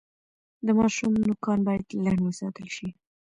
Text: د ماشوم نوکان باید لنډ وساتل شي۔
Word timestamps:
د 0.65 0.67
ماشوم 0.79 1.11
نوکان 1.27 1.59
باید 1.67 1.85
لنډ 2.03 2.19
وساتل 2.23 2.67
شي۔ 2.75 2.87